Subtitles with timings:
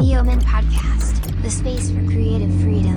[0.00, 2.96] Neoman Podcast, the space for creative freedom.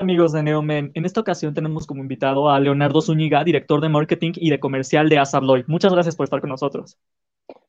[0.00, 4.32] Amigos de Neomen, en esta ocasión tenemos como invitado a Leonardo Zúñiga, director de marketing
[4.34, 5.64] y de comercial de Asabloy.
[5.68, 6.98] Muchas gracias por estar con nosotros.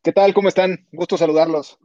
[0.02, 0.34] ¿Qué tal?
[0.34, 0.88] ¿Cómo están?
[0.92, 1.78] Gusto saludarlos.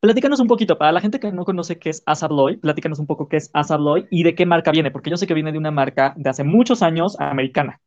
[0.00, 3.28] Platícanos un poquito, para la gente que no conoce qué es Asabloy, platícanos un poco
[3.28, 5.70] qué es Asabloy y de qué marca viene, porque yo sé que viene de una
[5.70, 7.80] marca de hace muchos años americana.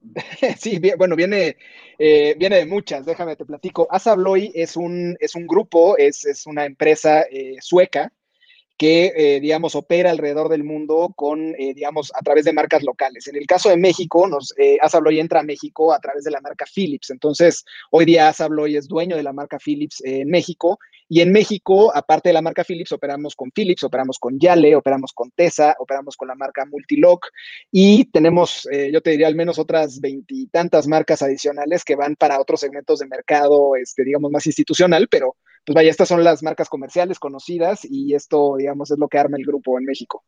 [0.58, 1.56] Sí, bueno, viene,
[1.98, 3.86] eh, viene de muchas, déjame te platico.
[3.90, 8.12] Asabloy es un, es un grupo, es, es una empresa eh, sueca
[8.78, 13.26] que, eh, digamos, opera alrededor del mundo con, digamos, a través de marcas locales.
[13.26, 16.64] En el caso de México, nos, Asabloy entra a México a través de la marca
[16.64, 17.10] Philips.
[17.10, 20.78] Entonces, hoy día Asabloy es dueño de la marca Philips en México.
[21.12, 25.12] Y en México, aparte de la marca Philips, operamos con Philips, operamos con Yale, operamos
[25.12, 27.26] con Tesa, operamos con la marca Multilock
[27.72, 32.60] y tenemos, yo te diría, al menos otras veintitantas marcas adicionales que van para otros
[32.60, 37.18] segmentos de mercado, este, digamos, más institucional, pero pues vaya, estas son las marcas comerciales
[37.18, 40.22] conocidas y esto, digamos, es lo que arma el grupo en México.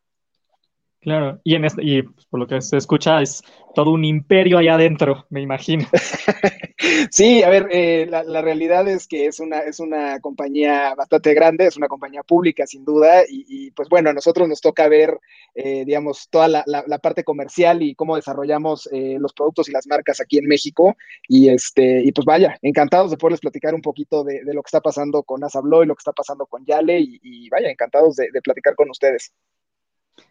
[1.01, 3.43] Claro, y, en este, y por lo que se escucha es
[3.75, 5.87] todo un imperio allá adentro, me imagino.
[7.11, 11.67] sí, a ver, eh, la, realidad es que es una, es una compañía bastante grande,
[11.67, 15.19] es una compañía pública sin duda, y, pues bueno, a nosotros nos toca ver,
[15.55, 19.73] eh, digamos, toda la, la, la, parte comercial y cómo desarrollamos eh, los productos y
[19.73, 20.97] las marcas aquí en México,
[21.29, 24.69] y este, y pues vaya, encantados de poderles platicar un poquito de, de lo que
[24.69, 28.43] está pasando con Asablo y lo que está pasando con Yale, y, vaya, encantados de
[28.43, 29.33] platicar con ustedes.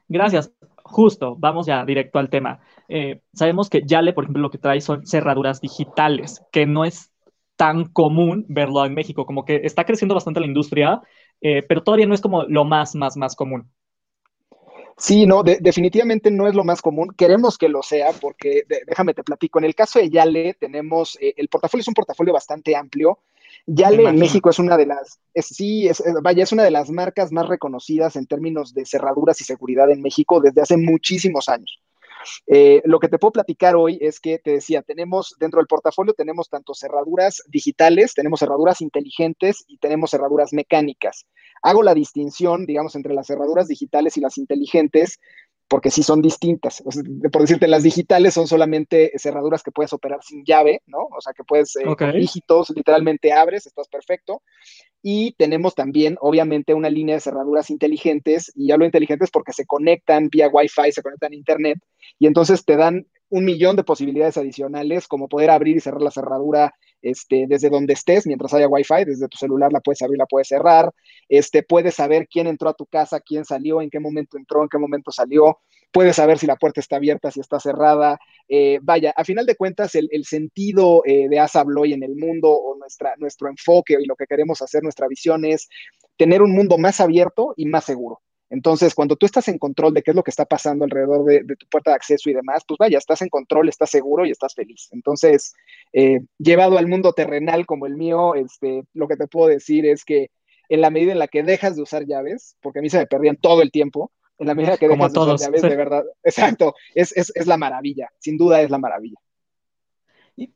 [0.07, 0.52] Gracias.
[0.83, 2.59] Justo, vamos ya directo al tema.
[2.94, 7.09] Eh, sabemos que Yale, por ejemplo, lo que trae son cerraduras digitales, que no es
[7.56, 11.02] tan común verlo en México, como que está creciendo bastante la industria,
[11.39, 13.72] eh, pero todavía no es como lo más, más, más común.
[14.97, 17.14] Sí, no, de, definitivamente no es lo más común.
[17.16, 21.17] Queremos que lo sea porque, de, déjame te platico, en el caso de Yale tenemos,
[21.22, 23.19] eh, el portafolio es un portafolio bastante amplio.
[23.67, 26.89] Yale en México es una de las, es, sí, es, vaya, es una de las
[26.89, 31.80] marcas más reconocidas en términos de cerraduras y seguridad en México desde hace muchísimos años.
[32.47, 36.13] Eh, lo que te puedo platicar hoy es que te decía, tenemos dentro del portafolio
[36.13, 41.25] tenemos tanto cerraduras digitales, tenemos cerraduras inteligentes y tenemos cerraduras mecánicas.
[41.62, 45.19] Hago la distinción, digamos, entre las cerraduras digitales y las inteligentes
[45.71, 46.83] porque sí son distintas.
[46.85, 47.01] O sea,
[47.31, 51.07] por decirte, las digitales son solamente cerraduras que puedes operar sin llave, ¿no?
[51.15, 52.11] O sea, que puedes, eh, okay.
[52.11, 54.41] con dígitos, literalmente abres, estás perfecto.
[55.01, 60.27] Y tenemos también, obviamente, una línea de cerraduras inteligentes, y hablo inteligentes porque se conectan
[60.27, 61.79] vía Wi-Fi, se conectan a Internet,
[62.19, 66.11] y entonces te dan un millón de posibilidades adicionales, como poder abrir y cerrar la
[66.11, 70.25] cerradura este, desde donde estés, mientras haya Wi-Fi, desde tu celular la puedes abrir, la
[70.25, 70.91] puedes cerrar,
[71.29, 74.69] este, puedes saber quién entró a tu casa, quién salió, en qué momento entró, en
[74.69, 75.59] qué momento salió,
[75.91, 78.19] puedes saber si la puerta está abierta, si está cerrada.
[78.47, 82.78] Eh, vaya, a final de cuentas, el, sentido eh, de Asabloy en el mundo o
[83.18, 85.68] nuestro enfoque y lo que queremos hacer, nuestra visión es
[86.18, 88.22] tener un mundo más abierto y más seguro.
[88.51, 91.41] Entonces, cuando tú estás en control de qué es lo que está pasando alrededor de,
[91.44, 94.31] de, tu puerta de acceso y demás, pues vaya, estás en control, estás seguro y
[94.31, 94.89] estás feliz.
[94.91, 95.53] Entonces,
[95.94, 100.03] eh, llevado al mundo terrenal como el mío, este, lo que te puedo decir es
[100.03, 100.31] que
[100.67, 103.07] en la medida en la que dejas de usar llaves, porque a mí se me
[103.07, 105.69] perdían todo el tiempo, en la medida que dejas como de todos, usar llaves, sí.
[105.69, 109.18] de verdad, exacto, es, es, es la maravilla, sin duda es la maravilla.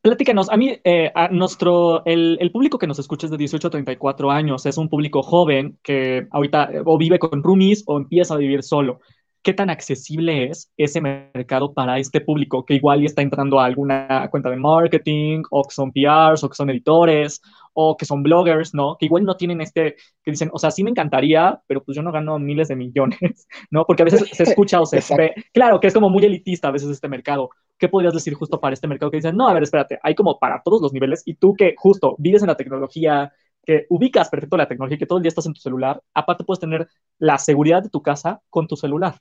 [0.02, 3.68] Platícanos, a mí, eh, a nuestro, el, el, público que nos escucha es de 18
[3.68, 8.36] a 34 años, es un público joven que ahorita o vive con roomies o empieza
[8.36, 9.00] a vivir solo.
[9.46, 13.66] ¿Qué tan accesible es ese mercado para este público que igual ya está entrando a
[13.66, 17.42] alguna cuenta de marketing o que son PRs o que son editores
[17.74, 18.98] o que son bloggers, ¿no?
[18.98, 22.02] Que igual no tienen este, que dicen, o sea, sí me encantaría, pero pues yo
[22.02, 23.86] no gano miles de millones, ¿no?
[23.86, 26.72] Porque a veces se escucha o se ve, claro, que es como muy elitista a
[26.72, 27.52] veces este mercado.
[27.78, 30.40] ¿Qué podrías decir justo para este mercado que dicen, no, a ver, espérate, hay como
[30.40, 33.34] para todos los niveles y tú que justo vives en la tecnología,
[33.66, 36.60] que ubicas perfecto la tecnología, que todo el día estás en tu celular, aparte puedes
[36.60, 36.88] tener
[37.18, 39.16] la seguridad de tu casa con tu celular.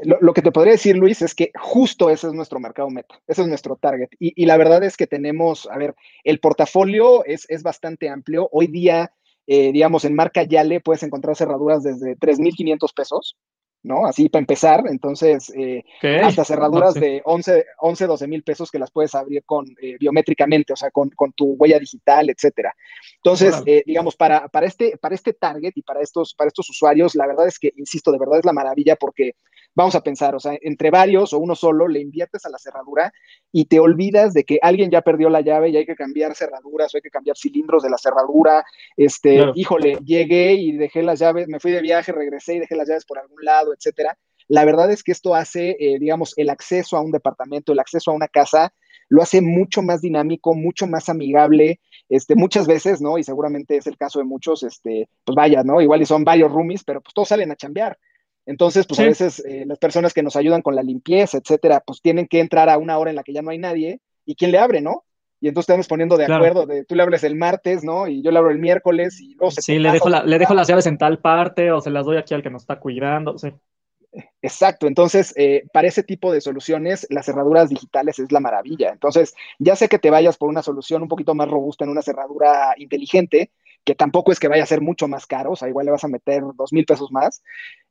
[0.00, 3.20] Lo, lo, que te podría decir, Luis, es que justo ese es nuestro mercado meta,
[3.26, 4.08] ese es nuestro target.
[4.18, 5.94] Y, y la verdad es que tenemos, a ver,
[6.24, 8.48] el portafolio es, es bastante amplio.
[8.50, 9.12] Hoy día,
[9.46, 13.36] eh, digamos, en marca Yale puedes encontrar cerraduras desde 3.500 pesos,
[13.82, 14.06] ¿no?
[14.06, 15.84] Así para empezar, entonces, eh,
[16.22, 20.72] hasta cerraduras de 11, 11, 12 mil pesos que las puedes abrir con eh, biométricamente,
[20.72, 22.74] o sea, con, con, tu huella digital, etcétera.
[23.16, 27.14] Entonces, eh, digamos, para, para, este, para este target y para estos, para estos usuarios,
[27.14, 29.32] la verdad es que, insisto, de verdad es la maravilla porque
[29.74, 33.12] vamos a pensar, o sea, entre varios o uno solo, le inviertes a la cerradura
[33.50, 36.94] y te olvidas de que alguien ya perdió la llave y hay que cambiar cerraduras
[36.94, 38.64] o hay que cambiar cilindros de la cerradura.
[38.96, 39.52] Este, claro.
[39.54, 43.04] híjole, llegué y dejé las llaves, me fui de viaje, regresé y dejé las llaves
[43.04, 44.18] por algún lado, etcétera.
[44.48, 48.10] La verdad es que esto hace, eh, digamos, el acceso a un departamento, el acceso
[48.10, 48.72] a una casa
[49.08, 53.18] lo hace mucho más dinámico, mucho más amigable, este, muchas veces, ¿no?
[53.18, 55.82] Y seguramente es el caso de muchos, este, pues vaya, ¿no?
[55.82, 57.98] Igual y son varios roomies, pero pues todos salen a chambear.
[58.46, 62.00] Entonces, pues a veces eh, las personas que nos ayudan con la limpieza, etcétera, pues
[62.00, 64.50] tienen que entrar a una hora en la que ya no hay nadie, ¿y quién
[64.50, 65.04] le abre, no?
[65.42, 68.06] y entonces estamos poniendo de acuerdo, de tú le hables el martes, ¿no?
[68.06, 70.68] Y yo le abro el miércoles y luego se Sí, le dejo, le dejo las
[70.68, 73.48] llaves en tal parte o se las doy aquí al que nos está cuidando, sí.
[74.42, 78.90] Exacto, entonces eh, para ese tipo de soluciones las cerraduras digitales es la maravilla.
[78.90, 82.02] Entonces ya sé que te vayas por una solución un poquito más robusta en una
[82.02, 83.50] cerradura inteligente,
[83.84, 86.04] que tampoco es que vaya a ser mucho más caro, o sea, igual le vas
[86.04, 87.42] a meter dos mil pesos más,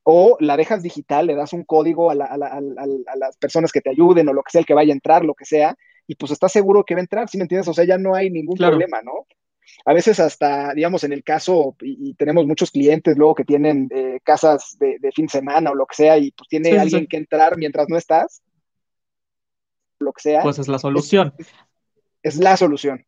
[0.03, 4.33] o la dejas digital, le das un código a, las personas que te ayuden o
[4.33, 5.75] lo que sea, el que vaya a entrar, lo que sea,
[6.07, 7.67] y pues estás seguro que va a entrar, ¿sí me entiendes?
[7.67, 9.27] O sea, ya no hay ningún problema, ¿no?
[9.85, 14.19] A veces hasta, digamos, en el caso, y, tenemos muchos clientes luego que tienen eh,
[14.23, 17.57] casas de, fin de semana o lo que sea, y pues tiene alguien que entrar
[17.57, 18.41] mientras no estás,
[19.99, 20.41] lo que sea.
[20.41, 21.33] Pues es la solución.
[22.23, 23.05] es la solución.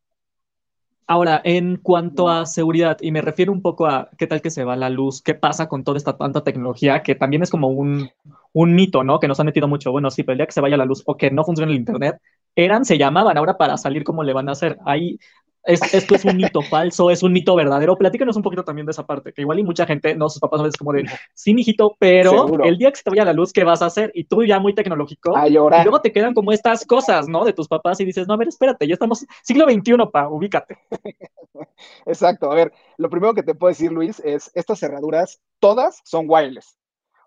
[1.07, 4.63] Ahora, en cuanto a seguridad, y me refiero un poco a qué tal que se
[4.63, 8.09] va la luz, qué pasa con toda esta tanta tecnología, que también es como un,
[8.53, 9.19] un mito, ¿no?
[9.19, 9.91] Que nos han metido mucho.
[9.91, 11.77] Bueno, sí, pero el día que se vaya la luz o que no funcione el
[11.77, 12.21] Internet,
[12.55, 14.77] eran, se llamaban, ahora para salir, ¿cómo le van a hacer?
[14.85, 15.17] Ahí
[15.65, 17.97] esto es un mito falso, es un mito verdadero.
[17.97, 20.61] Platícanos un poquito también de esa parte, que igual y mucha gente, no, sus papás
[20.61, 23.53] no es como de, sí, mijito, pero el día que se te vaya la luz,
[23.53, 24.11] ¿qué vas a hacer?
[24.13, 27.45] Y tú ya muy tecnológico, y luego te quedan como estas cosas, ¿no?
[27.45, 30.77] De tus papás y dices, no, a ver, espérate, ya estamos siglo XXI, pa, ubícate.
[32.05, 36.25] Exacto, a ver, lo primero que te puedo decir, Luis, es estas cerraduras, todas son
[36.27, 36.77] wireless.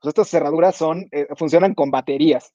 [0.00, 2.52] O sea, estas cerraduras son, eh, funcionan con baterías.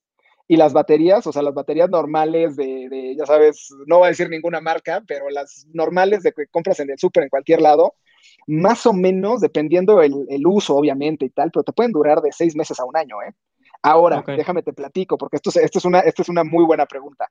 [0.52, 4.30] Y las baterías, o sea, las baterías normales de, ya sabes, no voy a decir
[4.30, 7.94] ninguna marca, pero las normales de que compras en el súper en cualquier lado,
[8.48, 12.54] más o menos, dependiendo el, uso, obviamente, y tal, pero te pueden durar de seis
[12.54, 13.32] meses a un año, ¿eh?
[13.82, 17.30] Ahora, déjame te platico, porque esto, esto, es una, esto es una muy buena pregunta.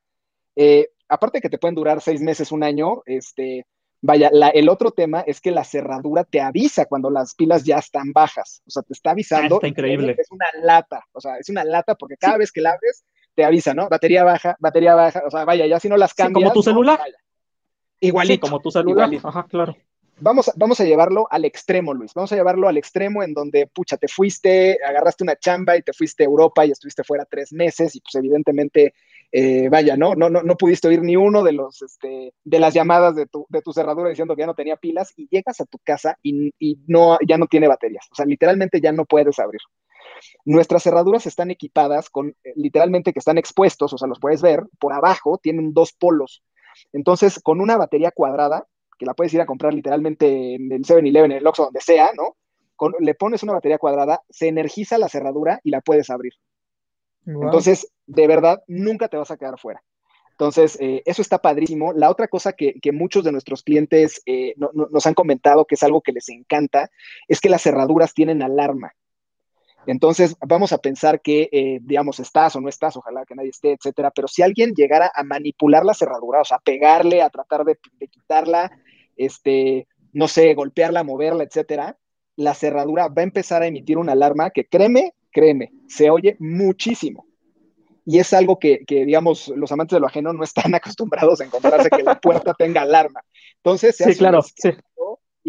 [0.56, 3.66] Eh, aparte de que te pueden durar seis meses, un año, este,
[4.02, 8.12] Vaya, el otro tema es que la cerradura te avisa cuando las pilas ya están
[8.12, 8.62] bajas.
[8.66, 9.56] O sea, te está avisando.
[9.56, 10.16] está increíble.
[10.18, 11.04] Es una lata.
[11.12, 13.04] O sea, es una lata porque cada vez que la abres,
[13.40, 13.88] te avisa, ¿no?
[13.88, 15.22] Batería baja, batería baja.
[15.26, 16.50] O sea, vaya, ya si no las cambias.
[16.50, 17.00] como tu celular.
[17.98, 18.46] Igualito.
[18.46, 19.08] como tu celular.
[19.22, 19.74] Ajá, claro.
[20.18, 22.12] Vamos, a, vamos a llevarlo al extremo, Luis.
[22.12, 25.94] Vamos a llevarlo al extremo en donde, pucha, te fuiste, agarraste una chamba y te
[25.94, 28.92] fuiste a Europa y estuviste fuera tres meses y pues evidentemente
[29.32, 30.14] eh, vaya, ¿no?
[30.14, 30.42] No, ¿no?
[30.42, 33.72] no pudiste oír ni uno de los, este, de las llamadas de tu, de tu
[33.72, 36.52] cerradura diciendo que ya no tenía pilas y llegas a tu casa y,
[36.86, 38.06] no, ya no tiene baterías.
[38.12, 39.62] O sea, literalmente ya no puedes abrir.
[40.44, 44.64] Nuestras cerraduras están equipadas con, eh, literalmente que están expuestos, o sea, los puedes ver,
[44.78, 46.42] por abajo tienen dos polos.
[46.92, 48.66] Entonces, con una batería cuadrada,
[48.98, 52.10] que la puedes ir a comprar literalmente en el 7-Eleven, en el Oxxo, donde sea,
[52.14, 52.36] ¿no?
[52.98, 56.32] le pones una batería cuadrada, se energiza la cerradura y la puedes abrir.
[57.26, 59.82] Entonces, de verdad, nunca te vas a quedar fuera.
[60.30, 61.92] Entonces, eh, eso está padrísimo.
[61.92, 66.00] La otra cosa que, muchos de nuestros clientes eh, nos han comentado, que es algo
[66.00, 66.90] que les encanta,
[67.28, 68.94] es que las cerraduras tienen alarma.
[69.86, 73.72] Entonces, vamos a pensar que, eh, digamos, estás o no estás, ojalá que nadie esté,
[73.72, 77.64] etcétera, pero si alguien llegara a manipular la cerradura, o sea, a pegarle, a tratar
[77.64, 78.70] de, de quitarla,
[79.16, 81.96] este, no sé, golpearla, moverla, etcétera,
[82.36, 87.26] la cerradura va a empezar a emitir una alarma que créeme créeme, se oye muchísimo.
[88.06, 91.90] Y es algo que, digamos, los amantes de lo ajeno no están acostumbrados a encontrarse
[91.90, 93.22] que la puerta tenga alarma.
[93.56, 94.70] Entonces, se sí, claro, sí.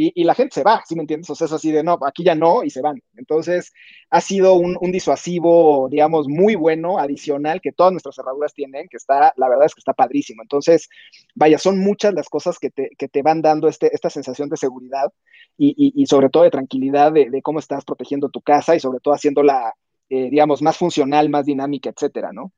[0.03, 1.29] Y, la gente se va, ¿sí me entiendes?
[1.29, 3.03] O sea, es así de, no, aquí ya no, y se van.
[3.17, 3.71] Entonces,
[4.09, 9.31] ha sido un, disuasivo, digamos, muy bueno, adicional, que todas nuestras cerraduras tienen, que está,
[9.37, 10.41] la verdad es que está padrísimo.
[10.41, 10.89] Entonces,
[11.35, 14.57] vaya, son muchas las cosas que te, que te van dando este, esta sensación de
[14.57, 15.11] seguridad
[15.57, 19.75] y, sobre todo de tranquilidad de, cómo estás protegiendo tu casa y sobre todo haciéndola,
[20.09, 22.51] eh, digamos, más funcional, más dinámica, etcétera, ¿no?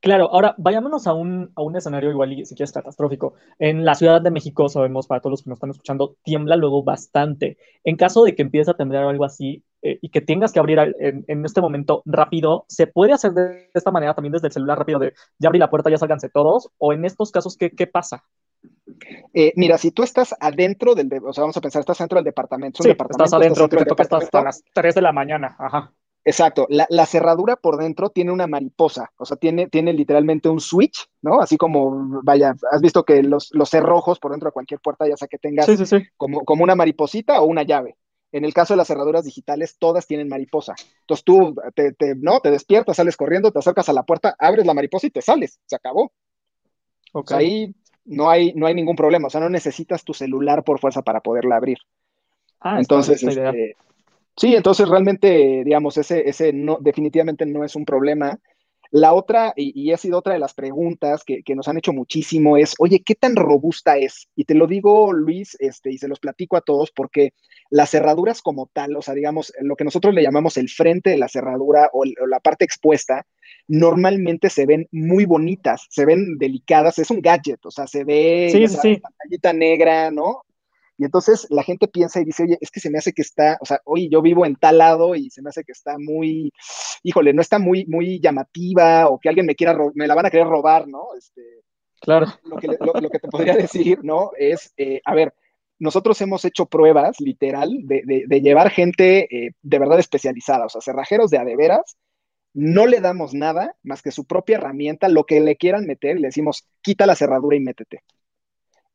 [0.00, 3.34] Claro, ahora vayámonos a un, a un escenario igual y si quieres catastrófico.
[3.58, 6.82] En la Ciudad de México, sabemos para todos los que nos están escuchando, tiembla luego
[6.82, 7.56] bastante.
[7.84, 10.78] En caso de que empiece a temblar algo así eh, y que tengas que abrir
[10.78, 14.78] en, en, este momento rápido, ¿se puede hacer de esta manera también desde el celular
[14.78, 16.70] rápido de ya abrí la puerta, ya salganse todos?
[16.78, 18.24] ¿O en estos casos qué, qué pasa?
[19.32, 22.24] Eh, mira, si tú estás adentro del, o sea, vamos a pensar, estás dentro del
[22.24, 22.82] departamento.
[22.82, 25.56] Sí, estás adentro, que te toca hasta las 3 de la mañana.
[25.58, 25.92] Ajá.
[26.24, 26.66] Exacto.
[26.70, 31.40] La, cerradura por dentro tiene una mariposa, o sea, tiene, tiene literalmente un switch, ¿no?
[31.40, 35.16] Así como, vaya, has visto que los, los cerrojos por dentro de cualquier puerta, ya
[35.16, 35.66] sea que tengas
[36.16, 37.96] Como, como una mariposita o una llave.
[38.32, 40.74] En el caso de las cerraduras digitales, todas tienen mariposa.
[41.02, 42.40] Entonces tú te, ¿no?
[42.40, 45.60] te despiertas, sales corriendo, te acercas a la puerta, abres la mariposa y te sales.
[45.66, 46.10] Se acabó.
[47.12, 47.36] Okay.
[47.36, 51.02] ahí no hay, no hay ningún problema, o sea, no necesitas tu celular por fuerza
[51.02, 51.78] para poderla abrir.
[52.60, 53.76] Ah, entonces, este,
[54.36, 58.38] sí, entonces realmente, digamos, ese, ese no, definitivamente no es un problema.
[58.94, 62.76] La otra, y, ha sido otra de las preguntas que, nos han hecho muchísimo, es,
[62.78, 64.28] oye, ¿qué tan robusta es?
[64.36, 67.32] Y te lo digo, Luis, este, y se los platico a todos, porque
[67.70, 71.18] las cerraduras como tal, o sea, digamos, lo que nosotros le llamamos el frente de
[71.18, 73.26] la cerradura o, la parte expuesta,
[73.66, 78.50] normalmente se ven muy bonitas, se ven delicadas, es un gadget, o sea, se ve
[78.52, 78.96] sí, sí.
[78.98, 80.42] pantallita negra, ¿no?
[80.96, 83.58] Y entonces la gente piensa y dice, oye, es que se me hace que está,
[83.60, 86.52] o sea, oye, yo vivo en tal lado y se me hace que está muy,
[87.02, 90.30] híjole, no está muy, muy llamativa o que alguien me quiera, me la van a
[90.30, 91.08] querer robar, ¿no?
[91.18, 91.42] Este,
[92.00, 92.26] claro.
[92.44, 94.30] Lo que, lo, que te podría decir, ¿no?
[94.38, 95.34] Es, eh, a ver,
[95.80, 100.80] nosotros hemos hecho pruebas, literal, de, de, llevar gente eh, de verdad especializada, o sea,
[100.80, 101.96] cerrajeros de adeveras,
[102.52, 106.28] no le damos nada más que su propia herramienta, lo que le quieran meter, le
[106.28, 108.04] decimos, quita la cerradura y métete.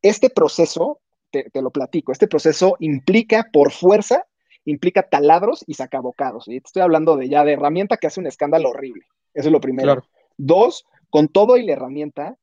[0.01, 2.12] Este proceso te, lo platico.
[2.12, 4.25] Este proceso implica por fuerza,
[4.65, 6.48] implica taladros y sacabocados.
[6.48, 9.05] Y te estoy hablando de ya de herramienta que hace un escándalo horrible.
[9.33, 10.03] Eso es lo primero.
[10.38, 12.38] Dos, con todo y la herramienta,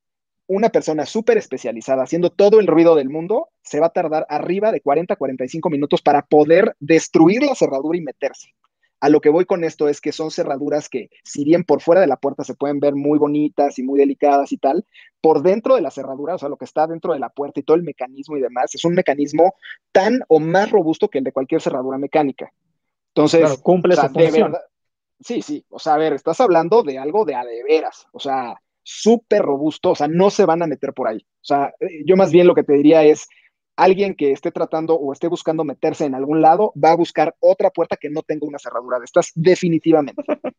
[0.46, 4.70] una persona súper especializada haciendo todo el ruido del mundo se va a tardar arriba
[4.70, 8.50] de 40 45 minutos para poder destruir la cerradura y meterse.
[9.00, 12.00] A lo que voy con esto es que son cerraduras que, si bien por fuera
[12.00, 14.86] de la puerta se pueden ver muy bonitas y muy delicadas y tal,
[15.20, 17.62] por dentro de la cerradura, o sea, lo que está dentro de la puerta y
[17.62, 19.54] todo el mecanismo y demás, es un mecanismo
[19.92, 22.52] tan o más robusto que el de cualquier cerradura mecánica.
[23.14, 24.54] Entonces, cumple su función.
[25.20, 28.20] sí, sí, o sea, a ver, estás hablando de algo de a de veras, o
[28.20, 31.18] sea, súper robusto, o sea, no se van a meter por ahí.
[31.18, 33.26] O sea, eh, yo más bien lo que te diría es,
[33.76, 37.70] alguien que esté tratando o esté buscando meterse en algún lado va a buscar otra
[37.70, 40.22] puerta que no tenga una cerradura de estas, definitivamente.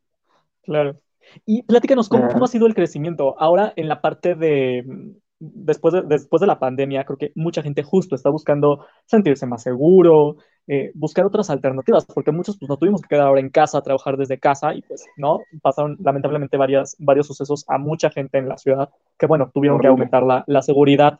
[0.63, 0.99] claro.
[1.45, 3.35] Y platícanos, ¿cómo, ha sido el crecimiento?
[3.39, 4.85] Ahora en la parte de,
[5.39, 9.63] después de, después de la pandemia, creo que mucha gente justo está buscando sentirse más
[9.63, 13.81] seguro, eh, buscar otras alternativas, porque muchos pues no tuvimos que quedar ahora en casa,
[13.81, 15.39] trabajar desde casa y pues, ¿no?
[15.61, 19.87] Pasaron lamentablemente varias, varios sucesos a mucha gente en la ciudad que, bueno, tuvieron que
[19.87, 21.19] aumentar la, la seguridad.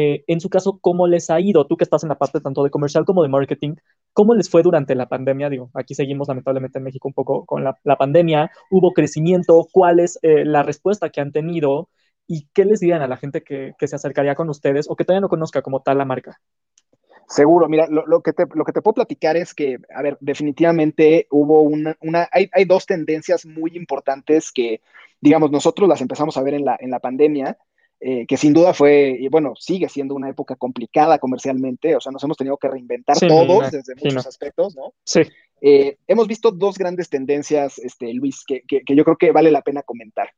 [0.00, 1.66] Eh, en su caso, ¿cómo les ha ido?
[1.66, 3.74] Tú que estás en la parte tanto de comercial como de marketing,
[4.12, 5.50] ¿cómo les fue durante la pandemia?
[5.50, 8.48] Digo, aquí seguimos lamentablemente en México un poco con la, pandemia.
[8.70, 9.66] ¿Hubo crecimiento?
[9.72, 11.88] ¿Cuál es eh, la respuesta que han tenido?
[12.28, 15.22] ¿Y qué les dirían a la gente que, se acercaría con ustedes o que todavía
[15.22, 16.38] no conozca como tal la marca?
[17.26, 21.26] Seguro, mira, lo, que te, lo que te puedo platicar es que, a ver, definitivamente
[21.32, 24.80] hubo una, hay, hay, dos tendencias muy importantes que,
[25.20, 27.58] digamos, nosotros las empezamos a ver en la, en la pandemia
[28.00, 32.12] eh, que sin duda fue, y bueno, sigue siendo una época complicada comercialmente, o sea,
[32.12, 34.94] nos hemos tenido que reinventar todos desde muchos aspectos, ¿no?
[35.04, 35.22] Sí.
[35.60, 39.82] Eh, hemos visto dos grandes tendencias, este, Luis, que, yo creo que vale la pena
[39.82, 40.30] comentar.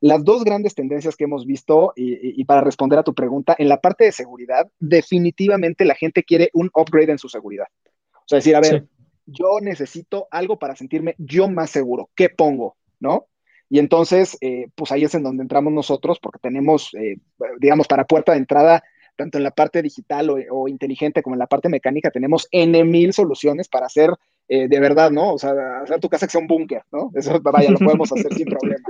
[0.00, 3.80] Las dos grandes tendencias que hemos visto, y, para responder a tu pregunta, en la
[3.80, 7.66] parte de seguridad, definitivamente la gente quiere un upgrade en su seguridad.
[8.12, 8.86] O sea, decir, a ver,
[9.26, 12.10] yo necesito algo para sentirme yo más seguro.
[12.16, 12.76] ¿Qué pongo?
[12.98, 13.26] ¿No?
[13.68, 17.18] Y entonces, eh, pues ahí es en donde entramos nosotros, porque tenemos, eh,
[17.58, 18.84] digamos, para puerta de entrada,
[19.16, 23.12] tanto en la parte digital o, inteligente como en la parte mecánica, tenemos N mil
[23.12, 24.10] soluciones para hacer
[24.48, 25.32] eh, de verdad, ¿no?
[25.32, 25.52] O sea,
[25.82, 27.10] hacer tu casa que sea un búnker, ¿no?
[27.14, 28.84] Eso, vaya, lo podemos hacer sin problema.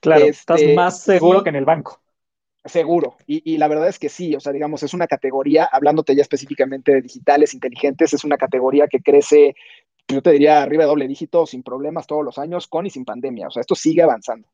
[0.00, 2.00] Claro, estás este, más seguro que en el banco.
[2.64, 6.14] Seguro, y, y, la verdad es que sí, o sea, digamos, es una categoría, hablándote
[6.14, 9.56] ya específicamente de digitales, inteligentes, es una categoría que crece
[10.08, 13.04] yo te diría arriba de doble dígito, sin problemas todos los años, con y sin
[13.04, 13.48] pandemia.
[13.48, 14.48] O sea, esto sigue avanzando.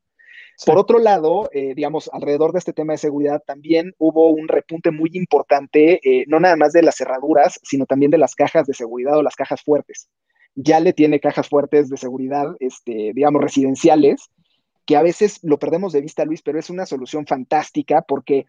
[0.65, 4.91] Por otro lado, eh, digamos, alrededor de este tema de seguridad también hubo un repunte
[4.91, 8.73] muy importante, eh, no nada más de las cerraduras, sino también de las cajas de
[8.73, 10.09] seguridad o las cajas fuertes.
[10.55, 14.29] Ya le tiene cajas fuertes de seguridad, este, digamos, residenciales,
[14.85, 18.45] que a veces lo perdemos de vista, Luis, pero es una solución fantástica porque,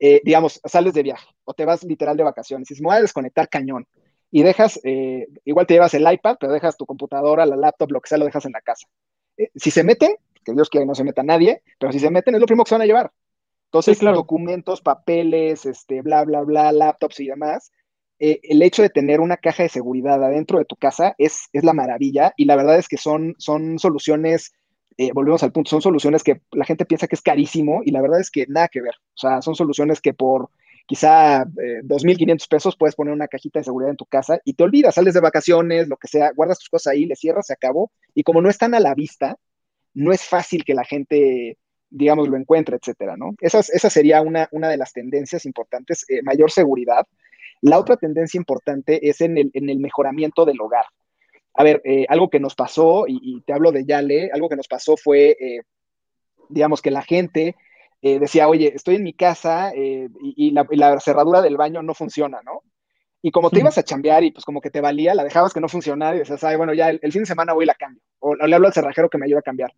[0.00, 2.96] eh, digamos, sales de viaje o te vas literal de vacaciones y dices, me voy
[2.96, 3.86] a desconectar cañón
[4.34, 8.00] y dejas, eh, igual te llevas el iPad, pero dejas tu computadora, la laptop, lo
[8.00, 8.88] que sea, lo dejas en la casa.
[9.36, 12.10] Eh, si se meten, que Dios quiera que no se meta nadie, pero si se
[12.10, 13.12] meten es lo primero que se van a llevar.
[13.66, 17.70] Entonces, documentos, papeles, este, bla, bla, bla, laptops y demás.
[18.18, 21.62] Eh, el hecho de tener una caja de seguridad adentro de tu casa es, es
[21.62, 24.52] la maravilla y la verdad es que son, son soluciones,
[25.12, 28.18] volvemos al punto, son soluciones que la gente piensa que es carísimo y la verdad
[28.18, 28.94] es que nada que ver.
[29.14, 30.50] O sea, son soluciones que por
[30.86, 34.64] quizá eh, 2.500 pesos, puedes poner una cajita de seguridad en tu casa y te
[34.64, 37.90] olvidas, sales de vacaciones, lo que sea, guardas tus cosas ahí, le cierras, se acabó.
[38.14, 39.36] Y como no están a la vista,
[39.94, 43.34] no es fácil que la gente, digamos, lo encuentre, etcétera, ¿no?
[43.40, 47.06] Esa, esa sería una, una de las tendencias importantes, eh, mayor seguridad.
[47.62, 50.84] La otra tendencia importante es en el, en el mejoramiento del hogar.
[51.54, 54.66] A ver, eh, algo que nos pasó, y, te hablo de Yale, algo que nos
[54.66, 55.60] pasó fue, eh,
[56.48, 57.54] digamos, que la gente
[58.06, 62.42] eh, decía, oye, estoy en mi casa eh, y, la, cerradura del baño no funciona,
[62.44, 62.60] ¿no?
[63.22, 65.60] Y como te ibas a chambear y pues como que te valía, la dejabas que
[65.60, 68.02] no funcionara y decías, ay, bueno, ya el, fin de semana voy y la cambio.
[68.18, 69.72] O, le hablo al cerrajero que me ayude a cambiar.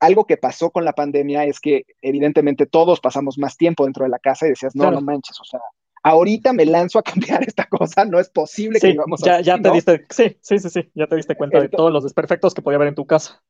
[0.00, 4.10] algo que pasó con la pandemia es que evidentemente todos pasamos más tiempo dentro de
[4.10, 5.60] la casa y decías, no, no manches, o sea,
[6.02, 9.70] ahorita me lanzo a cambiar esta cosa, no es posible que vivamos ya, Ya te
[9.70, 12.74] diste, sí, sí, sí, sí, ya te diste cuenta de todos los desperfectos que podía
[12.74, 13.40] haber en tu casa.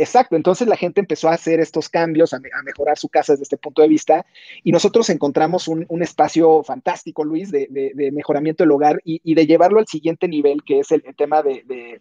[0.00, 3.56] Exacto, entonces la gente empezó a hacer estos cambios, a, mejorar su casa desde este
[3.56, 4.24] punto de vista,
[4.62, 7.68] y nosotros encontramos un, espacio fantástico, Luis, de,
[8.12, 12.00] mejoramiento del hogar y, de llevarlo al siguiente nivel, que es el, tema de,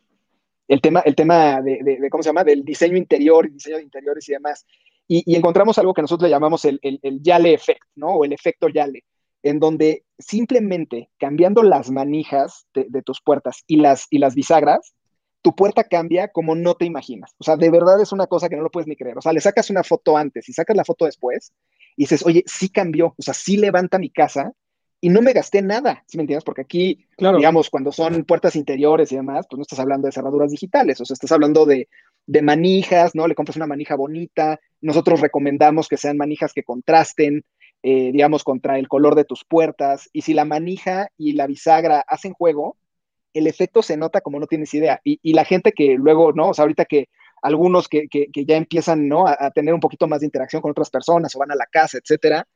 [0.67, 4.33] el tema, el tema de, ¿cómo se llama?, del diseño interior, diseño de interiores y
[4.33, 4.67] demás.
[5.07, 8.09] Y, encontramos algo que nosotros le llamamos el, el, Yale Effect, ¿no?
[8.09, 9.05] O el efecto Yale,
[9.41, 14.93] en donde simplemente cambiando las manijas de, tus puertas y las, y las bisagras,
[15.47, 17.33] tu puerta cambia como no te imaginas.
[17.37, 19.17] O sea, de verdad es una cosa que no lo puedes ni creer.
[19.17, 21.53] O sea, le sacas una foto antes y sacas la foto después
[21.95, 24.51] y dices, oye, sí cambió, o sea, sí levanta mi casa
[24.99, 26.43] y no me gasté nada, ¿sí me entiendes?
[26.43, 30.51] Porque aquí, digamos, cuando son puertas interiores y demás, pues no estás hablando de cerraduras
[30.51, 31.87] digitales, o sea, estás hablando de,
[32.25, 33.25] de manijas, ¿no?
[33.25, 37.45] Le compras una manija bonita, nosotros recomendamos que sean manijas que contrasten,
[37.83, 42.03] eh, digamos, contra el color de tus puertas, y si la manija y la bisagra
[42.05, 42.75] hacen juego,
[43.37, 44.99] el efecto se nota como no tienes idea.
[45.03, 46.49] Y, la gente que luego, ¿no?
[46.49, 47.09] O sea, ahorita que
[47.41, 49.27] algunos que, ya empiezan, ¿no?
[49.27, 51.97] A, tener un poquito más de interacción con otras personas o van a la casa,
[51.97, 52.47] etcétera,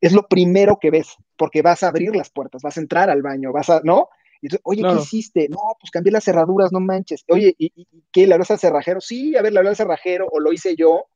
[0.00, 3.22] es lo primero que ves, porque vas a abrir las puertas, vas a entrar al
[3.22, 4.08] baño, vas a, ¿no?
[4.42, 5.48] Y oye, ¿qué hiciste?
[5.48, 7.24] No, pues cambié las cerraduras, no manches.
[7.28, 7.72] Oye, ¿y,
[8.12, 8.26] qué?
[8.26, 9.00] ¿Le hablas al cerrajero?
[9.00, 11.06] Sí, a ver, le hablé al cerrajero o lo hice yo.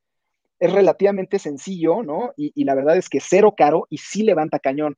[0.59, 2.33] Es relativamente sencillo, ¿no?
[2.37, 4.97] Y, y la verdad es que cero caro y sí levanta cañón.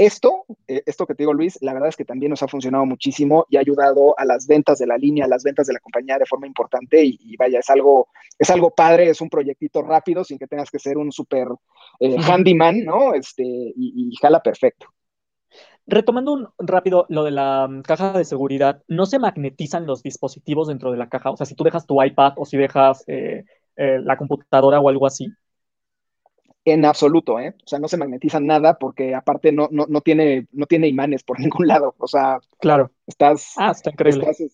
[0.00, 2.86] Esto, eh, esto que te digo, Luis, la verdad es que también nos ha funcionado
[2.86, 5.78] muchísimo y ha ayudado a las ventas de la línea, a las ventas de la
[5.78, 10.24] compañía de forma importante y, vaya, es algo, es algo padre, es un proyectito rápido
[10.24, 11.48] sin que tengas que ser un súper
[11.98, 13.12] eh, handyman, ¿no?
[13.12, 14.86] Este, y, jala perfecto.
[15.86, 20.68] Retomando un rápido lo de la mm, caja de seguridad, ¿no se magnetizan los dispositivos
[20.68, 21.30] dentro de la caja?
[21.30, 23.44] O sea, si tú dejas tu iPad o si dejas eh,
[23.76, 25.26] la computadora o algo así,
[26.64, 27.54] en absoluto, ¿eh?
[27.64, 31.22] O sea, no se magnetiza nada porque aparte no, no, no, tiene, no tiene imanes
[31.22, 31.94] por ningún lado.
[31.98, 32.90] O sea, claro.
[33.06, 33.54] Estás.
[33.56, 34.26] Ah, está increíble.
[34.30, 34.50] Este,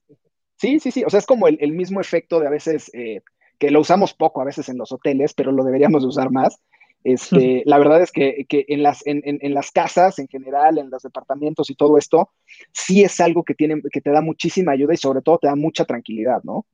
[0.56, 1.04] sí, sí, sí.
[1.04, 3.22] O sea, es como el, mismo efecto de a veces eh,
[3.58, 6.60] que lo usamos poco a veces en los hoteles, pero lo deberíamos usar más.
[7.04, 11.04] Este, la verdad es que, en, las, en, en, las casas en general, en los
[11.04, 12.30] departamentos y todo esto,
[12.72, 15.54] sí es algo que, tiene, que te da muchísima ayuda y sobre todo te da
[15.54, 16.54] mucha tranquilidad, ¿no?
[16.56, 16.66] O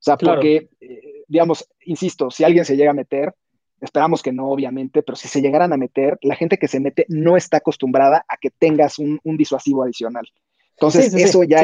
[0.00, 3.32] sea, porque, eh, digamos, insisto, si alguien se llega a meter,
[3.80, 7.04] Esperamos que no, obviamente, pero si se llegaran a meter, la gente que se mete
[7.08, 10.26] no está acostumbrada a que tengas un, disuasivo adicional.
[10.70, 11.62] Entonces, eso ya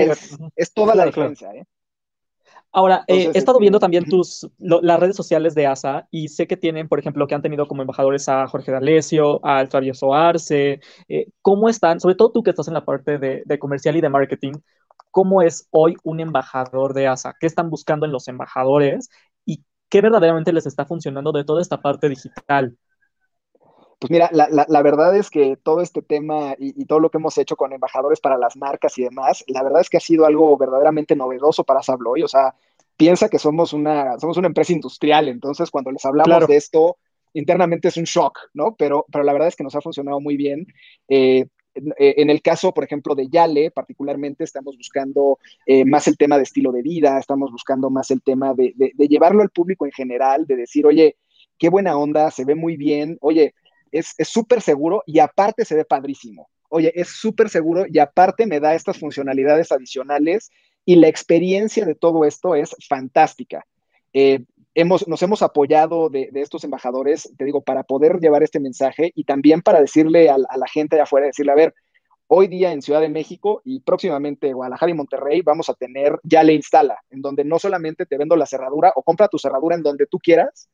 [0.57, 1.53] es, toda la diferencia.
[1.55, 1.64] ¿eh?
[2.75, 6.57] Ahora, eh, he estado viendo también tus, las redes sociales de ASA y sé que
[6.57, 10.81] tienen, por ejemplo, que han tenido como embajadores a Jorge D'Alessio, al Travieso Arce.
[11.07, 14.01] Eh, ¿Cómo están, sobre todo tú que estás en la parte de, de, comercial y
[14.01, 14.53] de marketing,
[15.11, 17.37] cómo es hoy un embajador de ASA?
[17.38, 19.11] ¿Qué están buscando en los embajadores
[19.92, 22.78] ¿qué verdaderamente les está funcionando de toda esta parte digital?
[24.00, 27.57] Pues mira, la, verdad es que todo este tema y, todo lo que hemos hecho
[27.57, 31.14] con embajadores para las marcas y demás, la verdad es que ha sido algo verdaderamente
[31.14, 32.22] novedoso para Sabloy.
[32.22, 32.55] O sea,
[32.96, 36.96] piensa que somos una, somos una empresa industrial, entonces cuando les hablamos de esto,
[37.35, 38.74] internamente es un shock, ¿no?
[38.76, 40.66] Pero, pero la verdad es que nos ha funcionado muy bien.
[41.07, 46.16] Eh, eh, en el caso, por ejemplo, de Yale, particularmente, estamos buscando eh, más el
[46.16, 48.74] tema de estilo de vida, estamos buscando más el tema de,
[49.08, 51.16] llevarlo al público en general, de decir, oye,
[51.58, 53.54] qué buena onda, se ve muy bien, oye,
[53.90, 56.48] es súper seguro y aparte se ve padrísimo.
[56.74, 60.50] Oye, es súper seguro y aparte me da estas funcionalidades adicionales
[60.87, 63.66] y la experiencia de todo esto es fantástica.
[64.14, 69.12] Eh, hemos, nos hemos apoyado de, estos embajadores, te digo, para poder llevar este mensaje
[69.14, 71.74] y también para decirle a, la gente de afuera, decirle, a ver,
[72.26, 76.42] hoy día en Ciudad de México y próximamente Guadalajara y Monterrey vamos a tener ya
[76.42, 79.82] le instala, en donde no solamente te vendo la cerradura o compra tu cerradura en
[79.82, 80.70] donde tú quieras,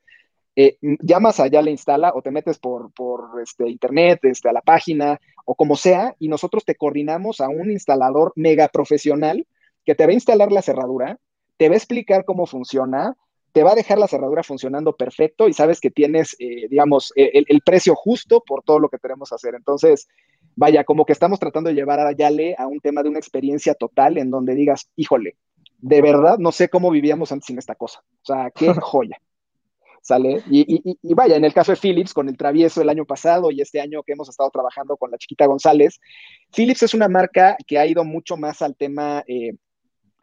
[0.55, 4.53] eh, llamas a ya le instala o te metes por, por este, internet, este, a
[4.53, 9.47] la página o como sea, y nosotros te coordinamos a un instalador mega profesional
[9.85, 11.19] que te va a instalar la cerradura,
[11.57, 13.17] te va a explicar cómo funciona,
[13.59, 17.45] te va a dejar la cerradura funcionando perfecto y sabes que tienes, eh, digamos, e,
[17.45, 19.57] el, precio justo por todo lo que queremos hacer.
[19.57, 20.07] Entonces,
[20.55, 23.75] vaya, como que estamos tratando de llevar a Yale a un tema de una experiencia
[23.75, 25.39] total en donde digas, híjole,
[25.79, 28.05] de verdad no sé cómo vivíamos antes sin esta cosa.
[28.23, 29.21] O sea, qué joya.
[30.03, 30.41] ¿Sale?
[30.49, 30.81] Y,
[31.15, 34.05] vaya, en el caso de Philips, con el travieso el año pasado y este año
[34.05, 35.99] que hemos estado trabajando con la chiquita González,
[36.55, 39.55] Philips es una marca que ha ido mucho más al tema eh,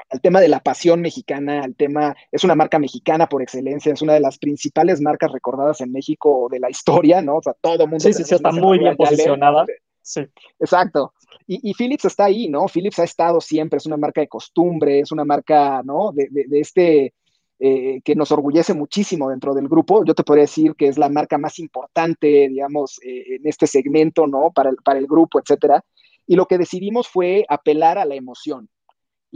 [0.10, 4.02] al tema de la pasión mexicana, al tema, es una marca mexicana por excelencia, es
[4.02, 7.38] una de las principales marcas recordadas en México de la historia, ¿no?
[7.38, 8.00] O sea, todo el mundo.
[8.00, 9.66] Sí, sí, sí, está muy bien posicionada.
[10.02, 10.22] Sí.
[10.60, 11.14] Exacto.
[11.48, 12.68] Y, Philips está ahí, ¿no?
[12.68, 16.12] Philips ha estado siempre, es una marca de costumbre, es una marca, ¿no?
[16.12, 17.14] De, de, este,
[17.60, 20.04] eh, que nos orgullece muchísimo dentro del grupo.
[20.04, 24.26] Yo te podría decir que es la marca más importante, digamos, eh, en este segmento,
[24.26, 24.52] ¿no?
[24.52, 25.84] Para el, para el grupo, etcétera.
[26.26, 28.70] Y lo que decidimos fue apelar a la emoción.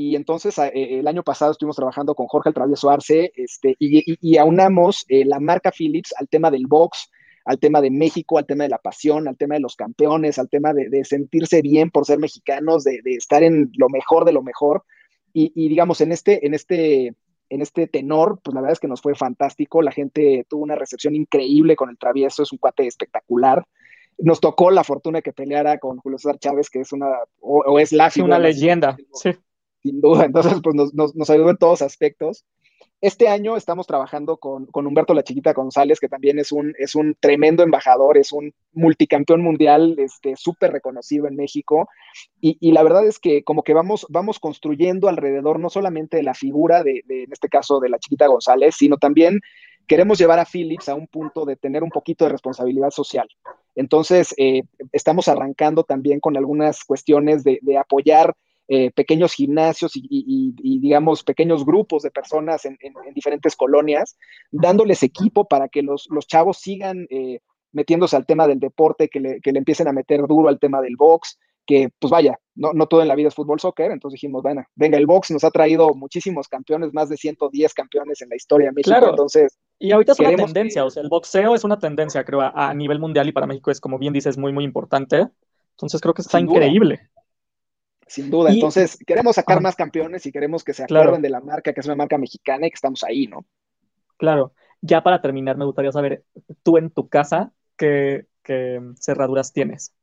[0.01, 4.37] Y entonces el año pasado estuvimos trabajando con Jorge el Travieso Arce este, y, y,
[4.37, 7.11] aunamos la marca Philips al tema del box,
[7.43, 10.47] al tema de México, al tema de la pasión, al tema de los campeones, al
[10.47, 14.41] tema de, sentirse bien por ser mexicanos, de, de, estar en lo mejor de lo
[14.41, 14.85] mejor.
[15.33, 17.13] Y, y, digamos, en este, en este
[17.49, 19.81] en este tenor, pues la verdad es que nos fue fantástico.
[19.81, 23.65] La gente tuvo una recepción increíble con el travieso, es un cuate espectacular.
[24.17, 27.09] Nos tocó la fortuna que peleara con Julio César Chávez, que es una,
[27.41, 29.31] o, es la Una leyenda, sí.
[29.81, 32.45] Sin duda, entonces pues nos, nos, nos ayudó en todos aspectos.
[33.01, 37.15] Este año estamos trabajando con, Humberto La Chiquita González, que también es un, es un
[37.17, 41.87] tremendo embajador, es un multicampeón mundial este, súper reconocido en México.
[42.41, 46.33] Y, la verdad es que como que vamos, vamos construyendo alrededor no solamente de la
[46.33, 49.39] figura de, en este caso, de La Chiquita González, sino también
[49.87, 53.29] queremos llevar a Philips a un punto de tener un poquito de responsabilidad social.
[53.75, 58.35] Entonces, eh, estamos arrancando también con algunas cuestiones de, de apoyar
[58.71, 62.77] eh, pequeños gimnasios y, digamos, pequeños grupos de personas en,
[63.15, 64.15] diferentes colonias,
[64.51, 67.39] dándoles equipo para que los, chavos sigan eh,
[67.71, 71.39] metiéndose al tema del deporte, que le, empiecen a meter duro al tema del box,
[71.65, 74.63] que pues vaya, no, no todo en la vida es fútbol soccer, entonces dijimos, bueno,
[74.75, 78.67] venga, el box nos ha traído muchísimos campeones, más de 110 campeones en la historia
[78.67, 79.09] de México, claro.
[79.09, 79.57] entonces...
[79.79, 82.99] Y ahorita es una tendencia, o sea, el boxeo es una tendencia, creo, a, nivel
[82.99, 85.27] mundial y para México es, como bien dices, muy, muy importante.
[85.71, 87.09] Entonces creo que está increíble
[88.09, 88.51] sin duda.
[88.51, 91.85] Entonces, queremos sacar más campeones y queremos que se acuerden de la marca, que es
[91.85, 93.45] una marca mexicana y que estamos ahí, ¿no?
[94.17, 94.53] Claro.
[94.81, 96.23] Ya para terminar, me gustaría saber,
[96.63, 98.25] tú en tu casa, ¿qué,
[98.99, 99.93] cerraduras tienes?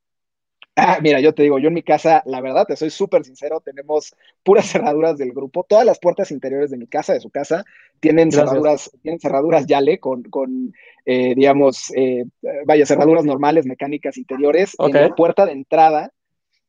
[0.76, 3.60] Ah, mira, yo te digo, yo en mi casa, la verdad, te soy súper sincero,
[3.60, 4.14] tenemos
[4.44, 5.64] puras cerraduras del grupo.
[5.68, 7.64] Todas las puertas interiores de mi casa, de su casa,
[7.98, 10.72] tienen cerraduras, tienen cerraduras Yale con, con
[11.06, 12.26] eh, digamos, eh,
[12.66, 14.76] vaya, cerraduras normales, mecánicas interiores.
[14.78, 16.12] En la puerta de entrada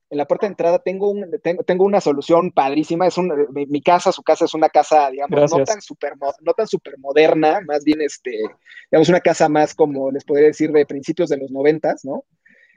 [0.09, 3.07] en la puerta de entrada tengo, un, tengo, tengo una solución padrísima.
[3.07, 6.67] Es un, mi, casa, su casa es una casa, digamos, no tan, super, no tan
[6.67, 8.31] super moderna, más bien, este,
[8.89, 12.23] digamos, una casa más como les podría decir de principios de los noventas, ¿no?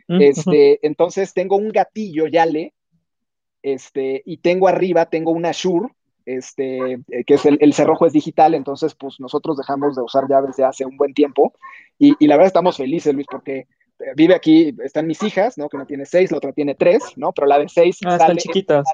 [0.08, 2.74] Este, entonces tengo un gatillo Yale,
[3.62, 5.94] este, y tengo arriba, tengo una Shure,
[6.26, 10.56] este, eh, que es el, cerrojo es digital, entonces pues nosotros dejamos de usar llaves
[10.56, 11.54] de hace un buen tiempo
[11.96, 13.68] y, y la verdad estamos felices, Luis, porque
[14.16, 15.68] vive aquí, están mis hijas, ¿no?
[15.68, 17.32] Que una tiene seis, la otra tiene tres, ¿no?
[17.32, 18.84] Pero la de seis ah, están chiquitas.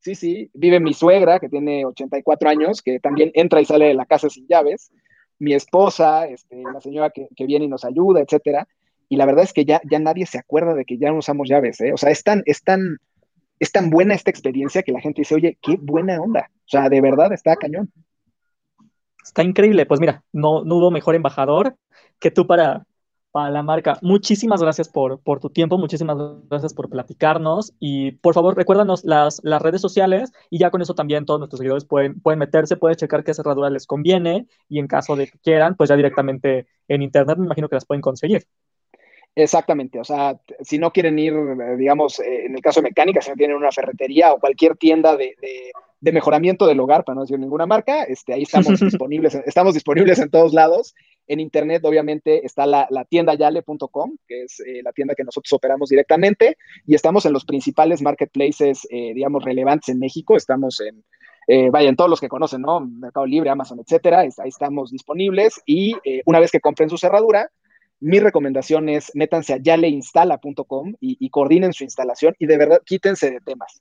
[0.00, 3.94] Sí, sí, vive mi suegra, que tiene 84 años, que también entra y sale de
[3.94, 4.90] la casa sin llaves,
[5.38, 8.66] mi esposa, este, la señora que, viene y nos ayuda, etcétera.
[9.10, 11.48] Y la verdad es que ya, ya nadie se acuerda de que ya no usamos
[11.48, 11.92] llaves, ¿eh?
[11.92, 12.98] O sea, es tan, es tan,
[13.58, 16.50] es tan buena esta experiencia que la gente dice, oye, qué buena onda.
[16.50, 17.92] O sea, de verdad está cañón.
[19.22, 19.84] Está increíble.
[19.84, 21.76] Pues mira, no, no hubo mejor embajador
[22.18, 22.86] que tú para,
[23.30, 23.98] para la marca.
[24.02, 26.16] Muchísimas gracias por, por tu tiempo, muchísimas
[26.48, 30.94] gracias por platicarnos y por favor recuérdanos las, las redes sociales y ya con eso
[30.94, 34.86] también todos nuestros seguidores pueden, pueden meterse, pueden checar qué cerradura les conviene y en
[34.86, 38.46] caso de que quieran, pues ya directamente en internet me imagino que las pueden conseguir.
[39.36, 41.32] Exactamente, o sea, si no quieren ir,
[41.78, 45.16] digamos, eh, en el caso de mecánica, si no tienen una ferretería o cualquier tienda
[45.16, 45.36] de,
[46.00, 50.18] de, mejoramiento del hogar, para no decir ninguna marca, este, ahí estamos disponibles, estamos disponibles
[50.18, 50.94] en todos lados.
[51.30, 55.88] En internet, obviamente, está la, tienda yale.com, que es eh, la tienda que nosotros operamos
[55.88, 60.36] directamente, y estamos en los principales marketplaces, eh, digamos, relevantes en México.
[60.36, 61.04] Estamos en,
[61.46, 62.80] eh, vaya, en todos los que conocen, ¿no?
[62.80, 64.22] Mercado Libre, Amazon, etcétera.
[64.22, 65.60] ahí estamos disponibles.
[65.66, 67.48] Y una vez que compren su cerradura,
[68.00, 73.40] mi recomendación es métanse a yaleinstala.com y coordinen su instalación y de verdad quítense de
[73.40, 73.80] temas.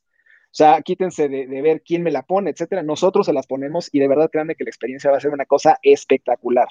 [0.52, 2.82] O sea, quítense de, de, ver quién me la pone, etcétera.
[2.82, 5.46] Nosotros se las ponemos y de verdad créanme que la experiencia va a ser una
[5.46, 6.68] cosa espectacular.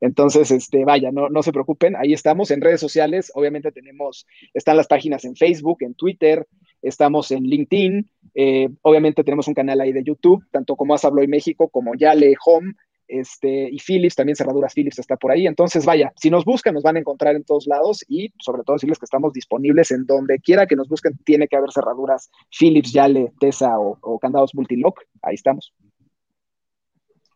[0.00, 4.76] Entonces, este, vaya, no, no se preocupen, ahí estamos en redes sociales, obviamente tenemos, están
[4.76, 6.46] las páginas en Facebook, en Twitter,
[6.82, 11.26] estamos en LinkedIn, eh, obviamente tenemos un canal ahí de YouTube, tanto como As Hablo
[11.26, 12.74] México, como Yale Home,
[13.08, 15.46] este, y Philips, también Cerraduras Philips está por ahí.
[15.46, 18.74] Entonces, vaya, si nos buscan, nos van a encontrar en todos lados y sobre todo
[18.74, 22.92] decirles que estamos disponibles en donde quiera que nos busquen, tiene que haber cerraduras Philips,
[22.92, 25.00] Yale, Tesa o, o candados Multilock.
[25.22, 25.72] Ahí estamos.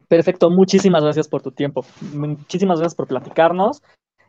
[0.08, 1.84] Perfecto, muchísimas gracias por tu tiempo.
[2.14, 3.82] Muchísimas gracias por platicarnos.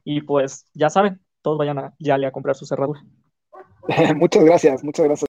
[0.03, 3.01] Y pues ya saben, todos vayan a Yale a comprar su cerradura.
[4.15, 5.28] muchas gracias, muchas gracias.